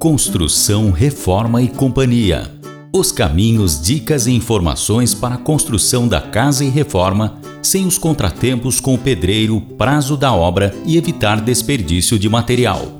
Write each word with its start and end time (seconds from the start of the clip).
Construção, 0.00 0.90
Reforma 0.90 1.60
e 1.60 1.68
Companhia. 1.68 2.50
Os 2.90 3.12
caminhos, 3.12 3.78
dicas 3.78 4.26
e 4.26 4.32
informações 4.32 5.12
para 5.12 5.34
a 5.34 5.38
construção 5.38 6.08
da 6.08 6.22
casa 6.22 6.64
e 6.64 6.70
reforma, 6.70 7.38
sem 7.62 7.86
os 7.86 7.98
contratempos 7.98 8.80
com 8.80 8.94
o 8.94 8.98
pedreiro, 8.98 9.60
prazo 9.60 10.16
da 10.16 10.32
obra 10.32 10.74
e 10.86 10.96
evitar 10.96 11.38
desperdício 11.42 12.18
de 12.18 12.30
material. 12.30 12.98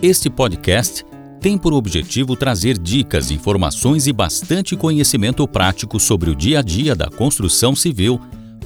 Este 0.00 0.30
podcast 0.30 1.04
tem 1.42 1.58
por 1.58 1.74
objetivo 1.74 2.34
trazer 2.34 2.78
dicas, 2.78 3.30
informações 3.30 4.06
e 4.06 4.14
bastante 4.14 4.74
conhecimento 4.76 5.46
prático 5.46 6.00
sobre 6.00 6.30
o 6.30 6.34
dia 6.34 6.60
a 6.60 6.62
dia 6.62 6.96
da 6.96 7.10
construção 7.10 7.76
civil 7.76 8.18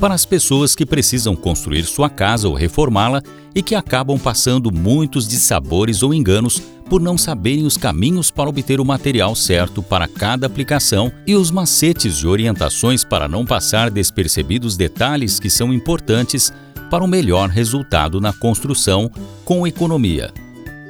para 0.02 0.14
as 0.14 0.26
pessoas 0.26 0.74
que 0.74 0.84
precisam 0.84 1.36
construir 1.36 1.84
sua 1.84 2.10
casa 2.10 2.48
ou 2.48 2.54
reformá-la 2.54 3.22
e 3.54 3.62
que 3.62 3.72
acabam 3.72 4.18
passando 4.18 4.72
muitos 4.72 5.29
dissabores 5.29 6.02
ou 6.02 6.12
enganos 6.12 6.60
por 6.90 7.00
não 7.00 7.16
saberem 7.16 7.64
os 7.64 7.76
caminhos 7.76 8.29
para 8.29 8.50
obter 8.50 8.80
o 8.80 8.84
material 8.84 9.36
certo 9.36 9.80
para 9.80 10.08
cada 10.08 10.44
aplicação 10.44 11.12
e 11.24 11.36
os 11.36 11.52
macetes 11.52 12.16
e 12.16 12.26
orientações 12.26 13.04
para 13.04 13.29
não 13.29 13.46
passar 13.46 13.93
despercebidos 13.93 14.76
detalhes 14.76 15.38
que 15.38 15.48
são 15.48 15.72
importantes 15.72 16.52
para 16.90 17.04
o 17.04 17.08
melhor 17.08 17.48
resultado 17.48 18.21
na 18.21 18.32
construção 18.32 19.08
com 19.44 19.64
economia. 19.68 20.34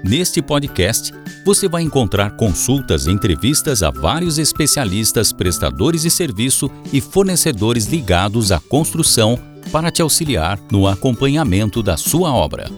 Neste 0.04 0.42
podcast, 0.42 1.12
você 1.44 1.68
vai 1.68 1.82
encontrar 1.82 2.32
consultas 2.32 3.06
e 3.06 3.12
entrevistas 3.12 3.84
a 3.84 3.90
vários 3.90 4.36
especialistas, 4.36 5.32
prestadores 5.32 6.02
de 6.02 6.10
serviço 6.10 6.68
e 6.92 7.00
fornecedores 7.00 7.86
ligados 7.86 8.50
à 8.50 8.58
construção 8.58 9.38
para 9.70 9.92
te 9.92 10.02
auxiliar 10.02 10.58
no 10.72 10.88
acompanhamento 10.88 11.84
da 11.84 11.96
sua 11.96 12.34
obra. 12.34 12.68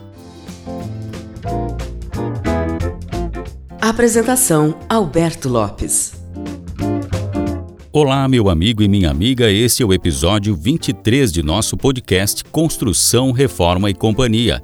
Apresentação: 3.80 4.78
Alberto 4.86 5.48
Lopes. 5.48 6.12
Olá, 7.90 8.28
meu 8.28 8.50
amigo 8.50 8.82
e 8.82 8.88
minha 8.88 9.10
amiga, 9.10 9.50
este 9.50 9.82
é 9.82 9.86
o 9.86 9.94
episódio 9.94 10.54
23 10.54 11.32
de 11.32 11.42
nosso 11.42 11.74
podcast 11.74 12.44
Construção, 12.44 13.32
Reforma 13.32 13.88
e 13.88 13.94
Companhia. 13.94 14.62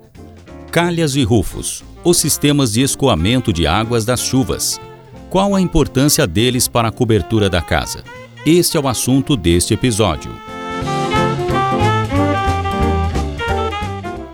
Calhas 0.70 1.16
e 1.16 1.22
rufos 1.22 1.88
os 2.02 2.16
sistemas 2.16 2.72
de 2.72 2.82
escoamento 2.82 3.52
de 3.52 3.66
águas 3.66 4.04
das 4.04 4.20
chuvas. 4.20 4.80
Qual 5.28 5.54
a 5.54 5.60
importância 5.60 6.26
deles 6.26 6.66
para 6.66 6.88
a 6.88 6.92
cobertura 6.92 7.48
da 7.50 7.60
casa? 7.60 8.02
Este 8.44 8.76
é 8.76 8.80
o 8.80 8.88
assunto 8.88 9.36
deste 9.36 9.74
episódio. 9.74 10.30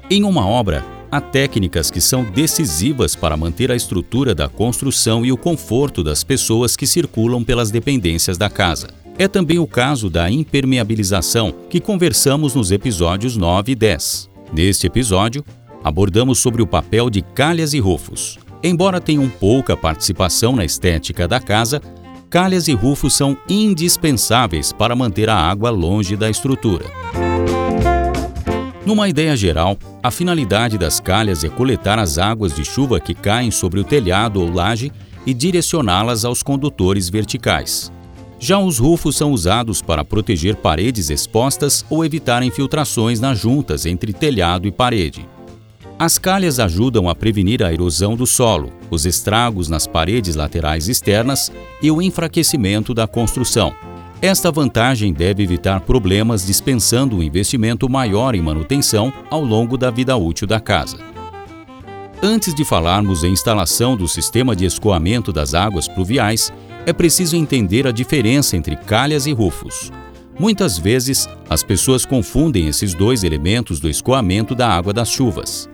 Em 0.08 0.22
uma 0.22 0.46
obra, 0.46 0.84
há 1.10 1.20
técnicas 1.20 1.90
que 1.90 2.00
são 2.00 2.22
decisivas 2.22 3.16
para 3.16 3.36
manter 3.36 3.72
a 3.72 3.76
estrutura 3.76 4.32
da 4.32 4.48
construção 4.48 5.26
e 5.26 5.32
o 5.32 5.36
conforto 5.36 6.04
das 6.04 6.22
pessoas 6.22 6.76
que 6.76 6.86
circulam 6.86 7.42
pelas 7.42 7.72
dependências 7.72 8.38
da 8.38 8.48
casa. 8.48 8.88
É 9.18 9.26
também 9.26 9.58
o 9.58 9.66
caso 9.66 10.08
da 10.08 10.30
impermeabilização, 10.30 11.52
que 11.68 11.80
conversamos 11.80 12.54
nos 12.54 12.70
episódios 12.70 13.36
9 13.36 13.72
e 13.72 13.74
10. 13.74 14.30
Neste 14.52 14.86
episódio, 14.86 15.44
abordamos 15.86 16.40
sobre 16.40 16.60
o 16.60 16.66
papel 16.66 17.08
de 17.08 17.22
calhas 17.22 17.72
e 17.72 17.78
rufos. 17.78 18.40
Embora 18.60 19.00
tenham 19.00 19.28
pouca 19.28 19.76
participação 19.76 20.56
na 20.56 20.64
estética 20.64 21.28
da 21.28 21.38
casa, 21.38 21.80
calhas 22.28 22.66
e 22.66 22.74
rufos 22.74 23.14
são 23.14 23.36
indispensáveis 23.48 24.72
para 24.72 24.96
manter 24.96 25.30
a 25.30 25.36
água 25.36 25.70
longe 25.70 26.16
da 26.16 26.28
estrutura. 26.28 26.86
Numa 28.84 29.08
ideia 29.08 29.36
geral, 29.36 29.78
a 30.02 30.10
finalidade 30.10 30.76
das 30.76 30.98
calhas 30.98 31.44
é 31.44 31.48
coletar 31.48 32.00
as 32.00 32.18
águas 32.18 32.52
de 32.52 32.64
chuva 32.64 32.98
que 32.98 33.14
caem 33.14 33.52
sobre 33.52 33.78
o 33.78 33.84
telhado 33.84 34.40
ou 34.40 34.52
laje 34.52 34.90
e 35.24 35.32
direcioná-las 35.32 36.24
aos 36.24 36.42
condutores 36.42 37.08
verticais. 37.08 37.92
Já 38.40 38.58
os 38.58 38.78
rufos 38.78 39.16
são 39.16 39.30
usados 39.30 39.80
para 39.80 40.04
proteger 40.04 40.56
paredes 40.56 41.10
expostas 41.10 41.86
ou 41.88 42.04
evitar 42.04 42.42
infiltrações 42.42 43.20
nas 43.20 43.38
juntas 43.38 43.86
entre 43.86 44.12
telhado 44.12 44.66
e 44.66 44.72
parede. 44.72 45.35
As 45.98 46.18
calhas 46.18 46.60
ajudam 46.60 47.08
a 47.08 47.14
prevenir 47.14 47.62
a 47.62 47.72
erosão 47.72 48.16
do 48.16 48.26
solo, 48.26 48.70
os 48.90 49.06
estragos 49.06 49.66
nas 49.66 49.86
paredes 49.86 50.36
laterais 50.36 50.88
externas 50.88 51.50
e 51.80 51.90
o 51.90 52.02
enfraquecimento 52.02 52.92
da 52.92 53.06
construção. 53.06 53.74
Esta 54.20 54.52
vantagem 54.52 55.10
deve 55.10 55.42
evitar 55.42 55.80
problemas 55.80 56.46
dispensando 56.46 57.16
um 57.16 57.22
investimento 57.22 57.88
maior 57.88 58.34
em 58.34 58.42
manutenção 58.42 59.10
ao 59.30 59.42
longo 59.42 59.78
da 59.78 59.90
vida 59.90 60.14
útil 60.18 60.46
da 60.46 60.60
casa. 60.60 60.98
Antes 62.22 62.54
de 62.54 62.62
falarmos 62.62 63.24
em 63.24 63.32
instalação 63.32 63.96
do 63.96 64.06
sistema 64.06 64.54
de 64.54 64.66
escoamento 64.66 65.32
das 65.32 65.54
águas 65.54 65.88
pluviais, 65.88 66.52
é 66.84 66.92
preciso 66.92 67.36
entender 67.36 67.86
a 67.86 67.90
diferença 67.90 68.54
entre 68.54 68.76
calhas 68.76 69.24
e 69.26 69.32
rufos. 69.32 69.90
Muitas 70.38 70.78
vezes, 70.78 71.26
as 71.48 71.62
pessoas 71.62 72.04
confundem 72.04 72.68
esses 72.68 72.92
dois 72.92 73.24
elementos 73.24 73.80
do 73.80 73.88
escoamento 73.88 74.54
da 74.54 74.68
água 74.68 74.92
das 74.92 75.08
chuvas. 75.08 75.66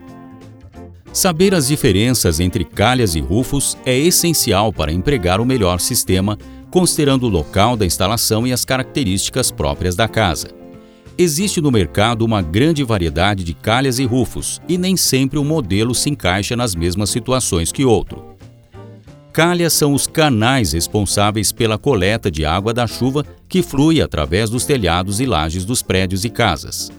Saber 1.12 1.54
as 1.54 1.66
diferenças 1.68 2.40
entre 2.40 2.64
calhas 2.64 3.14
e 3.14 3.20
rufos 3.20 3.76
é 3.84 3.96
essencial 3.96 4.72
para 4.72 4.90
empregar 4.90 5.42
o 5.42 5.44
melhor 5.44 5.78
sistema, 5.78 6.38
considerando 6.70 7.24
o 7.24 7.28
local 7.28 7.76
da 7.76 7.84
instalação 7.84 8.46
e 8.46 8.52
as 8.52 8.64
características 8.64 9.50
próprias 9.50 9.94
da 9.94 10.08
casa. 10.08 10.48
Existe 11.18 11.60
no 11.60 11.70
mercado 11.70 12.24
uma 12.24 12.40
grande 12.40 12.82
variedade 12.82 13.44
de 13.44 13.52
calhas 13.52 13.98
e 13.98 14.06
rufos, 14.06 14.58
e 14.66 14.78
nem 14.78 14.96
sempre 14.96 15.38
um 15.38 15.44
modelo 15.44 15.94
se 15.94 16.08
encaixa 16.08 16.56
nas 16.56 16.74
mesmas 16.74 17.10
situações 17.10 17.70
que 17.70 17.84
outro. 17.84 18.32
Calhas 19.34 19.74
são 19.74 19.92
os 19.92 20.06
canais 20.06 20.72
responsáveis 20.72 21.52
pela 21.52 21.76
coleta 21.76 22.30
de 22.30 22.46
água 22.46 22.72
da 22.72 22.86
chuva 22.86 23.24
que 23.48 23.62
flui 23.62 24.00
através 24.00 24.48
dos 24.48 24.64
telhados 24.64 25.20
e 25.20 25.26
lajes 25.26 25.66
dos 25.66 25.82
prédios 25.82 26.24
e 26.24 26.30
casas. 26.30 26.90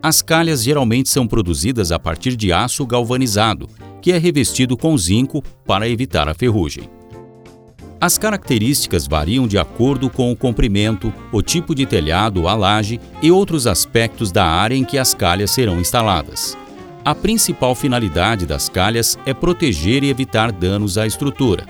As 0.00 0.22
calhas 0.22 0.62
geralmente 0.62 1.08
são 1.08 1.26
produzidas 1.26 1.90
a 1.90 1.98
partir 1.98 2.36
de 2.36 2.52
aço 2.52 2.86
galvanizado, 2.86 3.68
que 4.00 4.12
é 4.12 4.18
revestido 4.18 4.76
com 4.76 4.96
zinco 4.96 5.42
para 5.66 5.88
evitar 5.88 6.28
a 6.28 6.34
ferrugem. 6.34 6.88
As 8.00 8.16
características 8.16 9.08
variam 9.08 9.48
de 9.48 9.58
acordo 9.58 10.08
com 10.08 10.30
o 10.30 10.36
comprimento, 10.36 11.12
o 11.32 11.42
tipo 11.42 11.74
de 11.74 11.84
telhado, 11.84 12.46
a 12.46 12.54
laje 12.54 13.00
e 13.20 13.32
outros 13.32 13.66
aspectos 13.66 14.30
da 14.30 14.44
área 14.44 14.76
em 14.76 14.84
que 14.84 14.96
as 14.96 15.14
calhas 15.14 15.50
serão 15.50 15.80
instaladas. 15.80 16.56
A 17.04 17.12
principal 17.12 17.74
finalidade 17.74 18.46
das 18.46 18.68
calhas 18.68 19.18
é 19.26 19.34
proteger 19.34 20.04
e 20.04 20.10
evitar 20.10 20.52
danos 20.52 20.96
à 20.96 21.08
estrutura. 21.08 21.66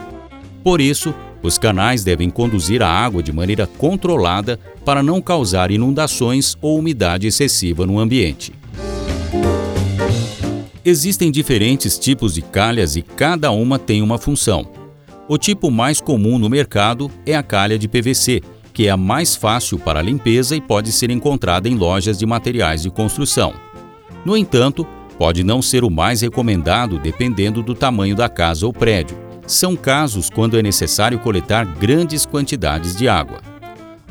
Por 0.62 0.82
isso, 0.82 1.14
os 1.42 1.56
canais 1.56 2.02
devem 2.02 2.30
conduzir 2.30 2.82
a 2.82 2.88
água 2.88 3.22
de 3.22 3.32
maneira 3.32 3.66
controlada 3.66 4.58
para 4.84 5.02
não 5.02 5.20
causar 5.20 5.70
inundações 5.70 6.56
ou 6.60 6.78
umidade 6.78 7.26
excessiva 7.26 7.86
no 7.86 7.98
ambiente. 7.98 8.52
Existem 10.84 11.30
diferentes 11.30 11.98
tipos 11.98 12.34
de 12.34 12.42
calhas 12.42 12.96
e 12.96 13.02
cada 13.02 13.50
uma 13.50 13.78
tem 13.78 14.02
uma 14.02 14.18
função. 14.18 14.66
O 15.28 15.36
tipo 15.36 15.70
mais 15.70 16.00
comum 16.00 16.38
no 16.38 16.48
mercado 16.48 17.10
é 17.26 17.36
a 17.36 17.42
calha 17.42 17.78
de 17.78 17.86
PVC, 17.86 18.40
que 18.72 18.86
é 18.86 18.90
a 18.90 18.96
mais 18.96 19.36
fácil 19.36 19.78
para 19.78 20.00
limpeza 20.00 20.56
e 20.56 20.60
pode 20.60 20.90
ser 20.90 21.10
encontrada 21.10 21.68
em 21.68 21.74
lojas 21.74 22.18
de 22.18 22.24
materiais 22.24 22.82
de 22.82 22.90
construção. 22.90 23.52
No 24.24 24.36
entanto, 24.36 24.86
pode 25.18 25.44
não 25.44 25.60
ser 25.60 25.84
o 25.84 25.90
mais 25.90 26.22
recomendado 26.22 26.98
dependendo 26.98 27.62
do 27.62 27.74
tamanho 27.74 28.16
da 28.16 28.28
casa 28.28 28.64
ou 28.64 28.72
prédio 28.72 29.27
são 29.48 29.74
casos 29.74 30.28
quando 30.30 30.58
é 30.58 30.62
necessário 30.62 31.18
coletar 31.18 31.64
grandes 31.64 32.24
quantidades 32.24 32.94
de 32.94 33.08
água. 33.08 33.40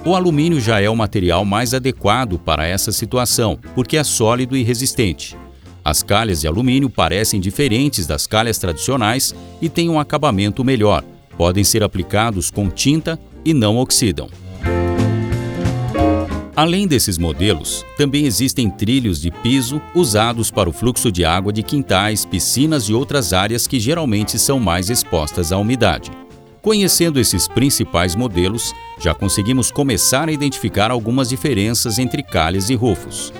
O 0.03 0.15
alumínio 0.15 0.59
já 0.59 0.81
é 0.81 0.89
o 0.89 0.95
material 0.95 1.45
mais 1.45 1.73
adequado 1.73 2.39
para 2.39 2.65
essa 2.65 2.91
situação, 2.91 3.59
porque 3.75 3.97
é 3.97 4.03
sólido 4.03 4.57
e 4.57 4.63
resistente. 4.63 5.37
As 5.83 6.03
calhas 6.03 6.41
de 6.41 6.47
alumínio 6.47 6.89
parecem 6.89 7.39
diferentes 7.39 8.05
das 8.05 8.27
calhas 8.27 8.57
tradicionais 8.57 9.33
e 9.61 9.69
têm 9.69 9.89
um 9.89 9.99
acabamento 9.99 10.63
melhor. 10.63 11.03
Podem 11.37 11.63
ser 11.63 11.83
aplicados 11.83 12.51
com 12.51 12.69
tinta 12.69 13.19
e 13.45 13.53
não 13.53 13.77
oxidam. 13.77 14.27
Além 16.57 16.87
desses 16.87 17.19
modelos, 17.19 17.85
também 17.99 18.25
existem 18.25 18.67
trilhos 18.67 19.21
de 19.21 19.29
piso 19.29 19.79
usados 19.93 20.49
para 20.49 20.67
o 20.67 20.73
fluxo 20.73 21.11
de 21.11 21.23
água 21.23 21.53
de 21.53 21.61
quintais, 21.61 22.25
piscinas 22.25 22.85
e 22.85 22.95
outras 22.95 23.31
áreas 23.31 23.67
que 23.67 23.79
geralmente 23.79 24.39
são 24.39 24.59
mais 24.59 24.89
expostas 24.89 25.51
à 25.51 25.57
umidade. 25.59 26.09
Conhecendo 26.59 27.19
esses 27.19 27.47
principais 27.47 28.15
modelos, 28.15 28.73
já 28.99 29.13
conseguimos 29.13 29.69
começar 29.69 30.29
a 30.29 30.31
identificar 30.31 30.89
algumas 30.89 31.29
diferenças 31.29 31.99
entre 31.99 32.23
calhas 32.23 32.71
e 32.71 32.75
rufos. 32.75 33.31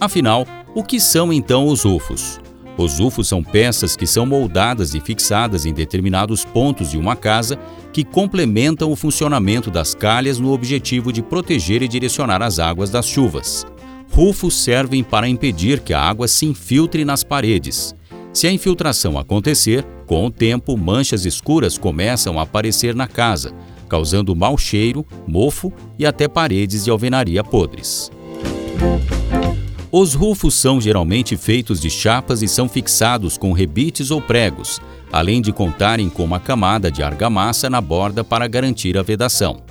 Afinal, 0.00 0.46
o 0.72 0.84
que 0.84 1.00
são 1.00 1.32
então 1.32 1.66
os 1.66 1.82
rufos? 1.82 2.39
Os 2.80 2.98
ufos 2.98 3.28
são 3.28 3.42
peças 3.42 3.94
que 3.94 4.06
são 4.06 4.24
moldadas 4.24 4.94
e 4.94 5.00
fixadas 5.00 5.66
em 5.66 5.72
determinados 5.74 6.46
pontos 6.46 6.90
de 6.90 6.96
uma 6.96 7.14
casa 7.14 7.58
que 7.92 8.02
complementam 8.02 8.90
o 8.90 8.96
funcionamento 8.96 9.70
das 9.70 9.94
calhas 9.94 10.38
no 10.38 10.50
objetivo 10.50 11.12
de 11.12 11.20
proteger 11.20 11.82
e 11.82 11.88
direcionar 11.88 12.40
as 12.40 12.58
águas 12.58 12.88
das 12.88 13.06
chuvas. 13.06 13.66
Rufos 14.10 14.54
servem 14.54 15.04
para 15.04 15.28
impedir 15.28 15.80
que 15.80 15.92
a 15.92 16.00
água 16.00 16.26
se 16.26 16.46
infiltre 16.46 17.04
nas 17.04 17.22
paredes. 17.22 17.94
Se 18.32 18.46
a 18.46 18.52
infiltração 18.52 19.18
acontecer, 19.18 19.84
com 20.06 20.24
o 20.24 20.30
tempo, 20.30 20.74
manchas 20.74 21.26
escuras 21.26 21.76
começam 21.76 22.38
a 22.38 22.44
aparecer 22.44 22.94
na 22.94 23.06
casa, 23.06 23.52
causando 23.90 24.34
mau 24.34 24.56
cheiro, 24.56 25.04
mofo 25.28 25.70
e 25.98 26.06
até 26.06 26.26
paredes 26.26 26.84
de 26.84 26.90
alvenaria 26.90 27.44
podres. 27.44 28.10
Os 29.92 30.14
rufos 30.14 30.54
são 30.54 30.80
geralmente 30.80 31.36
feitos 31.36 31.80
de 31.80 31.90
chapas 31.90 32.42
e 32.42 32.48
são 32.48 32.68
fixados 32.68 33.36
com 33.36 33.52
rebites 33.52 34.12
ou 34.12 34.22
pregos, 34.22 34.80
além 35.12 35.42
de 35.42 35.52
contarem 35.52 36.08
com 36.08 36.22
uma 36.22 36.38
camada 36.38 36.90
de 36.92 37.02
argamassa 37.02 37.68
na 37.68 37.80
borda 37.80 38.22
para 38.22 38.46
garantir 38.46 38.96
a 38.96 39.02
vedação. 39.02 39.62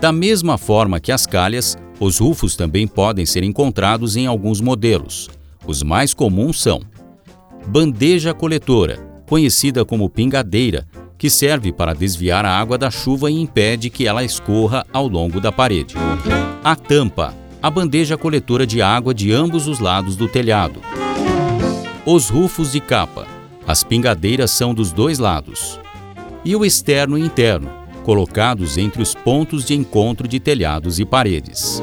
Da 0.00 0.12
mesma 0.12 0.56
forma 0.56 1.00
que 1.00 1.10
as 1.10 1.26
calhas, 1.26 1.76
os 1.98 2.18
rufos 2.18 2.54
também 2.54 2.86
podem 2.86 3.26
ser 3.26 3.42
encontrados 3.42 4.16
em 4.16 4.26
alguns 4.26 4.60
modelos. 4.60 5.28
Os 5.66 5.82
mais 5.82 6.14
comuns 6.14 6.60
são 6.62 6.80
bandeja 7.66 8.32
coletora, 8.32 8.98
conhecida 9.26 9.84
como 9.84 10.08
pingadeira, 10.08 10.86
que 11.18 11.28
serve 11.28 11.72
para 11.72 11.92
desviar 11.92 12.46
a 12.46 12.56
água 12.56 12.78
da 12.78 12.90
chuva 12.90 13.30
e 13.30 13.34
impede 13.34 13.90
que 13.90 14.06
ela 14.06 14.24
escorra 14.24 14.86
ao 14.92 15.06
longo 15.06 15.40
da 15.40 15.52
parede. 15.52 15.94
A 16.64 16.74
tampa, 16.74 17.34
a 17.62 17.70
bandeja 17.70 18.16
coletora 18.16 18.66
de 18.66 18.80
água 18.80 19.12
de 19.12 19.32
ambos 19.32 19.66
os 19.66 19.78
lados 19.78 20.16
do 20.16 20.26
telhado. 20.26 20.80
Os 22.06 22.28
rufos 22.28 22.72
de 22.72 22.80
capa, 22.80 23.26
as 23.66 23.84
pingadeiras 23.84 24.50
são 24.50 24.72
dos 24.72 24.92
dois 24.92 25.18
lados. 25.18 25.78
E 26.44 26.56
o 26.56 26.64
externo 26.64 27.18
e 27.18 27.20
interno, 27.20 27.70
colocados 28.02 28.78
entre 28.78 29.02
os 29.02 29.14
pontos 29.14 29.64
de 29.64 29.74
encontro 29.74 30.26
de 30.26 30.40
telhados 30.40 30.98
e 30.98 31.04
paredes. 31.04 31.82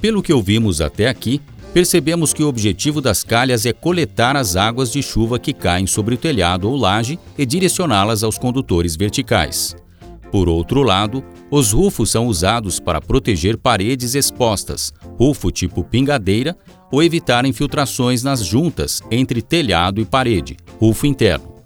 Pelo 0.00 0.22
que 0.22 0.32
ouvimos 0.32 0.80
até 0.80 1.08
aqui, 1.08 1.40
percebemos 1.72 2.34
que 2.34 2.42
o 2.42 2.48
objetivo 2.48 3.00
das 3.00 3.22
calhas 3.22 3.64
é 3.64 3.72
coletar 3.72 4.36
as 4.36 4.56
águas 4.56 4.90
de 4.90 5.02
chuva 5.02 5.38
que 5.38 5.52
caem 5.52 5.86
sobre 5.86 6.16
o 6.16 6.18
telhado 6.18 6.68
ou 6.68 6.76
laje 6.76 7.18
e 7.38 7.46
direcioná-las 7.46 8.24
aos 8.24 8.38
condutores 8.38 8.96
verticais. 8.96 9.76
Por 10.30 10.48
outro 10.48 10.82
lado, 10.82 11.24
os 11.50 11.72
rufos 11.72 12.10
são 12.10 12.26
usados 12.26 12.80
para 12.80 13.00
proteger 13.00 13.56
paredes 13.56 14.14
expostas, 14.14 14.92
rufo 15.18 15.50
tipo 15.50 15.84
pingadeira, 15.84 16.56
ou 16.90 17.02
evitar 17.02 17.44
infiltrações 17.44 18.22
nas 18.22 18.44
juntas 18.44 19.02
entre 19.10 19.42
telhado 19.42 20.00
e 20.00 20.04
parede, 20.04 20.56
rufo 20.80 21.06
interno. 21.06 21.56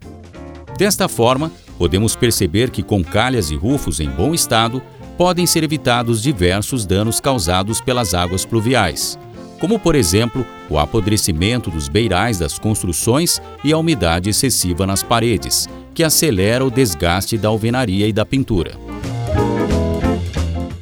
Desta 0.78 1.08
forma, 1.08 1.52
podemos 1.78 2.14
perceber 2.16 2.70
que 2.70 2.82
com 2.82 3.02
calhas 3.02 3.50
e 3.50 3.56
rufos 3.56 4.00
em 4.00 4.08
bom 4.08 4.34
estado, 4.34 4.82
podem 5.16 5.46
ser 5.46 5.62
evitados 5.62 6.22
diversos 6.22 6.86
danos 6.86 7.20
causados 7.20 7.80
pelas 7.80 8.14
águas 8.14 8.46
pluviais, 8.46 9.18
como 9.58 9.78
por 9.78 9.94
exemplo 9.94 10.46
o 10.70 10.78
apodrecimento 10.78 11.70
dos 11.70 11.88
beirais 11.88 12.38
das 12.38 12.58
construções 12.58 13.40
e 13.62 13.72
a 13.72 13.76
umidade 13.76 14.30
excessiva 14.30 14.86
nas 14.86 15.02
paredes, 15.02 15.68
que 15.94 16.02
acelera 16.02 16.64
o 16.64 16.70
desgaste 16.70 17.37
da 17.37 17.48
alvenaria 17.48 18.06
e 18.06 18.12
da 18.12 18.25
pintura. 18.25 18.72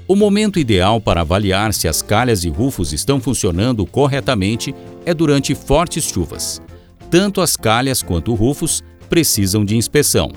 O 0.06 0.16
momento 0.16 0.58
ideal 0.58 1.00
para 1.00 1.20
avaliar 1.20 1.74
se 1.74 1.86
as 1.86 2.00
calhas 2.00 2.42
e 2.42 2.48
rufos 2.48 2.94
estão 2.94 3.20
funcionando 3.20 3.84
corretamente 3.84 4.74
é 5.04 5.12
durante 5.12 5.54
fortes 5.54 6.04
chuvas. 6.04 6.62
Tanto 7.10 7.40
as 7.40 7.56
calhas 7.56 8.02
quanto 8.02 8.32
os 8.32 8.38
rufos 8.38 8.82
precisam 9.10 9.64
de 9.64 9.76
inspeção. 9.76 10.30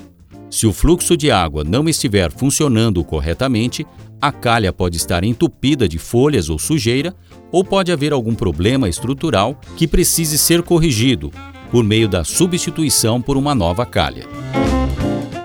Se 0.50 0.66
o 0.66 0.72
fluxo 0.72 1.16
de 1.16 1.30
água 1.30 1.64
não 1.64 1.88
estiver 1.88 2.30
funcionando 2.30 3.02
corretamente, 3.02 3.86
a 4.20 4.30
calha 4.30 4.72
pode 4.72 4.98
estar 4.98 5.24
entupida 5.24 5.88
de 5.88 5.98
folhas 5.98 6.50
ou 6.50 6.58
sujeira, 6.58 7.14
ou 7.50 7.64
pode 7.64 7.90
haver 7.90 8.12
algum 8.12 8.34
problema 8.34 8.88
estrutural 8.88 9.58
que 9.76 9.88
precise 9.88 10.36
ser 10.36 10.62
corrigido 10.62 11.32
por 11.72 11.82
meio 11.82 12.06
da 12.06 12.22
substituição 12.22 13.22
por 13.22 13.38
uma 13.38 13.54
nova 13.54 13.86
calha. 13.86 14.28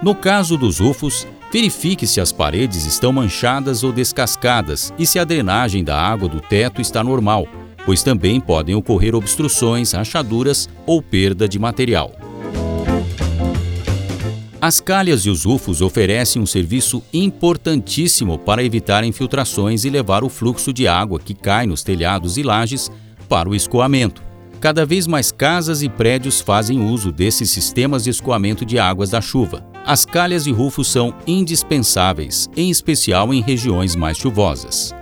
No 0.03 0.13
caso 0.13 0.57
dos 0.57 0.79
rufos, 0.79 1.25
verifique 1.51 2.05
se 2.05 2.19
as 2.19 2.33
paredes 2.33 2.85
estão 2.85 3.13
manchadas 3.13 3.81
ou 3.81 3.93
descascadas 3.93 4.93
e 4.99 5.07
se 5.07 5.17
a 5.17 5.23
drenagem 5.23 5.85
da 5.85 5.97
água 5.97 6.27
do 6.27 6.41
teto 6.41 6.81
está 6.81 7.01
normal, 7.01 7.47
pois 7.85 8.03
também 8.03 8.41
podem 8.41 8.75
ocorrer 8.75 9.15
obstruções, 9.15 9.93
rachaduras 9.93 10.67
ou 10.85 11.01
perda 11.01 11.47
de 11.47 11.57
material. 11.57 12.11
As 14.59 14.81
calhas 14.81 15.21
e 15.21 15.29
os 15.29 15.45
rufos 15.45 15.81
oferecem 15.81 16.41
um 16.41 16.45
serviço 16.45 17.01
importantíssimo 17.13 18.37
para 18.37 18.63
evitar 18.63 19.03
infiltrações 19.05 19.85
e 19.85 19.89
levar 19.89 20.25
o 20.25 20.29
fluxo 20.29 20.73
de 20.73 20.87
água 20.87 21.19
que 21.19 21.33
cai 21.33 21.65
nos 21.65 21.83
telhados 21.83 22.37
e 22.37 22.43
lajes 22.43 22.91
para 23.29 23.47
o 23.47 23.55
escoamento. 23.55 24.26
Cada 24.59 24.85
vez 24.85 25.05
mais 25.05 25.31
casas 25.31 25.83
e 25.83 25.89
prédios 25.89 26.41
fazem 26.41 26.83
uso 26.83 27.11
desses 27.11 27.51
sistemas 27.51 28.03
de 28.03 28.09
escoamento 28.09 28.65
de 28.65 28.79
águas 28.79 29.11
da 29.11 29.21
chuva. 29.21 29.63
As 29.85 30.03
calhas 30.03 30.47
e 30.47 30.51
rufos 30.51 30.87
são 30.87 31.13
indispensáveis, 31.27 32.49
em 32.57 32.71
especial 32.71 33.31
em 33.33 33.41
regiões 33.41 33.95
mais 33.95 34.17
chuvosas. 34.17 34.95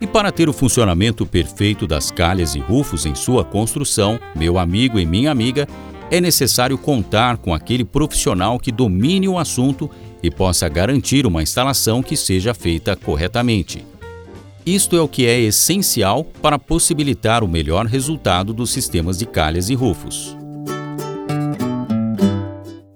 E 0.00 0.06
para 0.06 0.32
ter 0.32 0.48
o 0.48 0.52
funcionamento 0.52 1.24
perfeito 1.24 1.86
das 1.86 2.10
calhas 2.10 2.54
e 2.54 2.58
rufos 2.58 3.06
em 3.06 3.14
sua 3.14 3.44
construção, 3.44 4.18
meu 4.34 4.58
amigo 4.58 4.98
e 4.98 5.06
minha 5.06 5.30
amiga, 5.30 5.68
é 6.10 6.20
necessário 6.20 6.76
contar 6.76 7.38
com 7.38 7.54
aquele 7.54 7.84
profissional 7.84 8.58
que 8.58 8.72
domine 8.72 9.28
o 9.28 9.38
assunto 9.38 9.88
e 10.22 10.30
possa 10.30 10.68
garantir 10.68 11.26
uma 11.26 11.42
instalação 11.42 12.02
que 12.02 12.16
seja 12.16 12.52
feita 12.52 12.96
corretamente. 12.96 13.84
Isto 14.66 14.96
é 14.96 15.00
o 15.00 15.06
que 15.06 15.24
é 15.24 15.40
essencial 15.40 16.24
para 16.24 16.58
possibilitar 16.58 17.44
o 17.44 17.48
melhor 17.48 17.86
resultado 17.86 18.52
dos 18.52 18.70
sistemas 18.70 19.16
de 19.16 19.24
calhas 19.24 19.70
e 19.70 19.76
rufos. 19.76 20.36